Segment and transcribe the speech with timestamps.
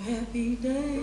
[0.00, 1.02] happy day.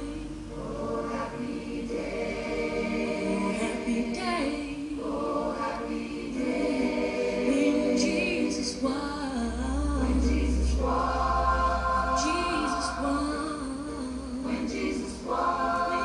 [0.58, 3.30] Oh, happy day.
[3.30, 4.98] Oh, happy day.
[5.04, 7.46] Oh, happy day.
[7.48, 10.02] When Jesus was.
[10.02, 12.24] When Jesus was.
[12.26, 13.26] Jesus was.
[14.44, 16.02] When Jesus was.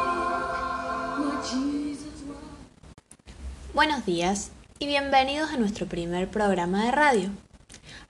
[1.18, 2.44] When Jesus was.
[3.72, 7.30] Buenos días y bienvenidos a nuestro primer programa de radio.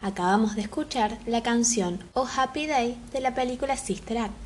[0.00, 4.41] Acabamos de escuchar la canción Oh Happy Day de la película Sister Act.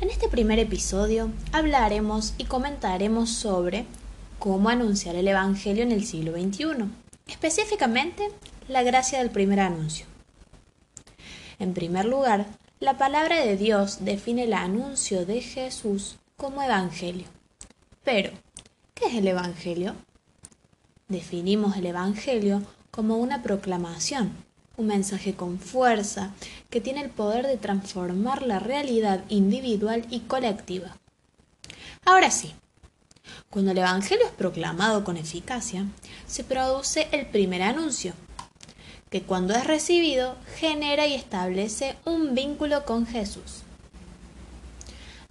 [0.00, 3.84] En este primer episodio hablaremos y comentaremos sobre
[4.38, 6.86] cómo anunciar el Evangelio en el siglo XXI,
[7.26, 8.30] específicamente
[8.66, 10.06] la gracia del primer anuncio.
[11.58, 12.46] En primer lugar,
[12.80, 17.26] la palabra de Dios define el anuncio de Jesús como Evangelio.
[18.02, 18.32] Pero,
[18.94, 19.96] ¿qué es el Evangelio?
[21.08, 24.32] Definimos el Evangelio como una proclamación,
[24.80, 26.30] un mensaje con fuerza
[26.70, 30.96] que tiene el poder de transformar la realidad individual y colectiva.
[32.04, 32.54] Ahora sí,
[33.50, 35.84] cuando el Evangelio es proclamado con eficacia,
[36.26, 38.14] se produce el primer anuncio,
[39.10, 43.62] que cuando es recibido genera y establece un vínculo con Jesús.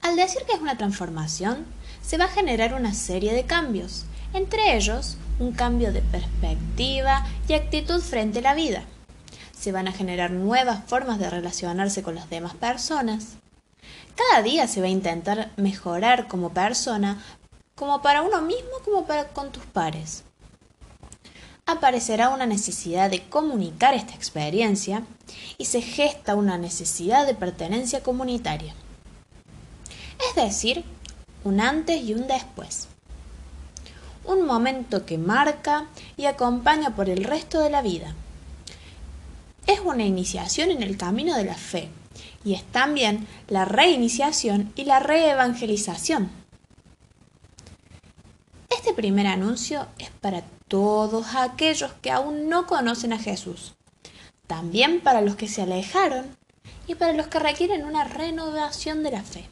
[0.02, 1.66] Al decir que es una transformación,
[2.02, 7.54] se va a generar una serie de cambios, entre ellos un cambio de perspectiva y
[7.54, 8.84] actitud frente a la vida.
[9.60, 13.38] Se van a generar nuevas formas de relacionarse con las demás personas.
[14.16, 17.22] Cada día se va a intentar mejorar como persona,
[17.76, 20.24] como para uno mismo como para con tus pares.
[21.66, 25.04] Aparecerá una necesidad de comunicar esta experiencia
[25.58, 28.73] y se gesta una necesidad de pertenencia comunitaria.
[30.30, 30.84] Es decir,
[31.44, 32.88] un antes y un después
[34.30, 38.14] un momento que marca y acompaña por el resto de la vida.
[39.80, 41.88] Es una iniciación en el camino de la fe
[42.44, 46.30] y es también la reiniciación y la reevangelización.
[48.70, 53.76] Este primer anuncio es para todos aquellos que aún no conocen a Jesús,
[54.48, 56.36] también para los que se alejaron
[56.86, 59.48] y para los que requieren una renovación de la fe.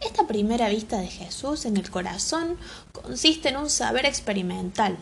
[0.00, 2.56] Esta primera vista de Jesús en el corazón
[2.92, 4.96] consiste en un saber experimental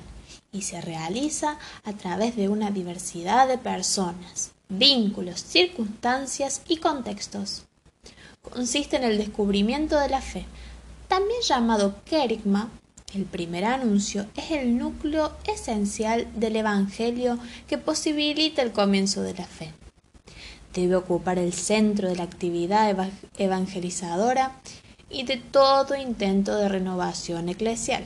[0.53, 7.65] y se realiza a través de una diversidad de personas, vínculos, circunstancias y contextos.
[8.43, 10.47] Consiste en el descubrimiento de la fe,
[11.09, 12.71] también llamado kerigma.
[13.15, 19.47] El primer anuncio es el núcleo esencial del Evangelio que posibilita el comienzo de la
[19.47, 19.72] fe.
[20.72, 24.60] Debe ocupar el centro de la actividad evangelizadora
[25.10, 28.05] y de todo intento de renovación eclesial.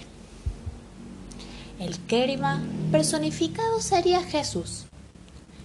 [1.79, 2.63] El Kerima
[2.93, 4.85] personificado sería Jesús,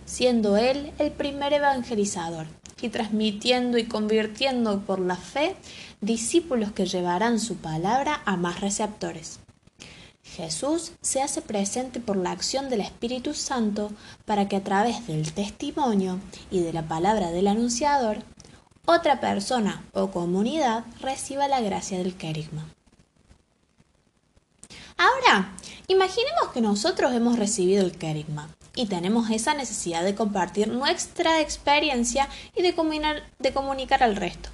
[0.06, 2.48] siendo él el primer evangelizador
[2.82, 5.56] y transmitiendo y convirtiendo por la fe
[6.02, 9.40] discípulos que llevarán su palabra a más receptores.
[10.24, 13.92] Jesús se hace presente por la acción del Espíritu Santo
[14.26, 16.20] para que a través del testimonio
[16.50, 18.18] y de la palabra del anunciador
[18.86, 22.66] otra persona o comunidad reciba la gracia del querigma.
[24.98, 25.54] Ahora,
[25.90, 32.30] imaginemos que nosotros hemos recibido el querigma y tenemos esa necesidad de compartir nuestra experiencia
[32.56, 32.74] y de
[33.40, 34.50] de comunicar al resto.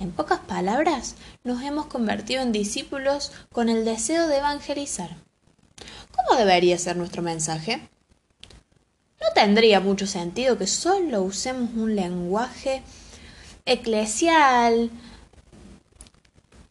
[0.00, 5.16] En pocas palabras, nos hemos convertido en discípulos con el deseo de evangelizar.
[6.14, 7.88] ¿Cómo debería ser nuestro mensaje?
[9.20, 12.82] No tendría mucho sentido que solo usemos un lenguaje
[13.64, 14.90] eclesial,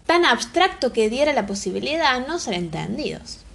[0.06, 3.46] tan abstracto que diera la posibilidad de no ser entendidos.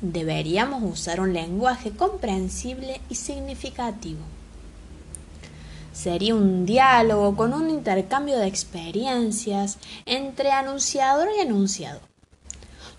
[0.00, 4.20] Deberíamos usar un lenguaje comprensible y significativo.
[5.92, 12.00] Sería un diálogo con un intercambio de experiencias entre anunciador y anunciado,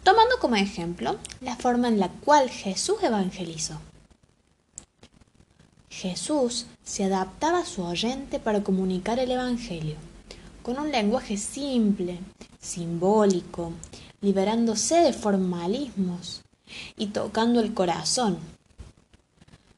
[0.04, 3.80] tomando como ejemplo la forma en la cual Jesús evangelizó.
[5.90, 9.96] Jesús se adaptaba a su oyente para comunicar el Evangelio,
[10.64, 12.20] con un lenguaje simple,
[12.60, 13.72] simbólico,
[14.20, 16.42] liberándose de formalismos
[16.98, 18.38] y tocando el corazón.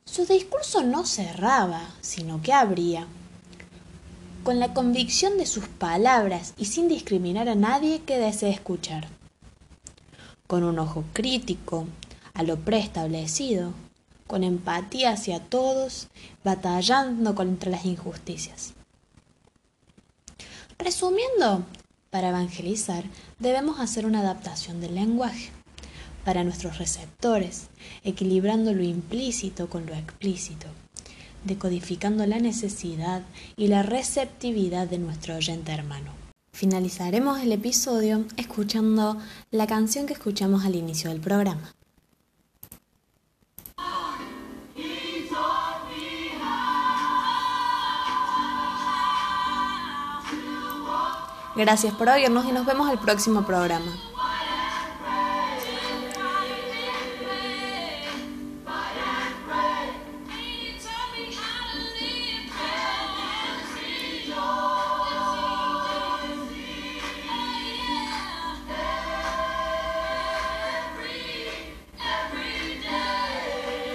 [0.06, 3.08] Su discurso no cerraba, sino que abría,
[4.44, 9.08] con la convicción de sus palabras y sin discriminar a nadie que desee escuchar.
[10.48, 11.88] Con un ojo crítico
[12.34, 13.74] a lo preestablecido,
[14.28, 16.08] con empatía hacia todos,
[16.44, 18.74] batallando contra las injusticias.
[20.78, 21.64] Resumiendo,
[22.10, 23.04] para evangelizar
[23.40, 25.52] debemos hacer una adaptación del lenguaje
[26.24, 27.68] para nuestros receptores,
[28.04, 30.68] equilibrando lo implícito con lo explícito,
[31.44, 33.24] decodificando la necesidad
[33.56, 36.12] y la receptividad de nuestro oyente hermano.
[36.54, 39.18] Finalizaremos el episodio escuchando
[39.52, 41.74] la canción que escuchamos al inicio del programa.
[51.56, 54.11] Gracias por oírnos y nos vemos el próximo programa.